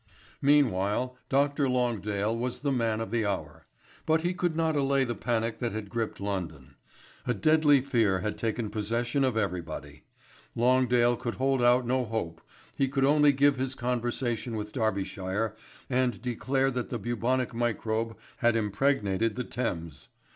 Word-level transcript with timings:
Meanwhile 0.41 1.15
Dr. 1.29 1.69
Longdale 1.69 2.35
was 2.35 2.61
the 2.61 2.71
man 2.71 3.01
of 3.01 3.11
the 3.11 3.23
hour. 3.23 3.67
But 4.07 4.21
he 4.23 4.33
could 4.33 4.55
not 4.55 4.75
allay 4.75 5.03
the 5.03 5.13
panic 5.13 5.59
that 5.59 5.73
had 5.73 5.91
gripped 5.91 6.19
London. 6.19 6.73
A 7.27 7.35
deadly 7.35 7.81
fear 7.81 8.21
had 8.21 8.35
taken 8.35 8.71
possession 8.71 9.23
of 9.23 9.37
everybody. 9.37 10.05
Longdale 10.57 11.19
could 11.19 11.35
hold 11.35 11.61
out 11.61 11.85
no 11.85 12.03
hope, 12.03 12.41
he 12.75 12.87
could 12.87 13.05
only 13.05 13.31
give 13.31 13.57
his 13.57 13.75
conversation 13.75 14.55
with 14.55 14.73
Darbyshire 14.73 15.55
and 15.87 16.19
declare 16.19 16.71
that 16.71 16.89
the 16.89 16.97
bubonic 16.97 17.53
microbe 17.53 18.17
had 18.37 18.55
impregnated 18.55 19.35
the 19.35 19.43
Thames. 19.43 20.07